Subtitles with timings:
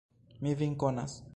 [0.47, 1.21] Mi vin konas.